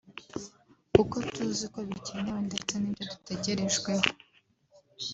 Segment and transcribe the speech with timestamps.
[0.93, 4.05] kuko tuzi ko bikenewe ndetse n’ibyo dutegerejweho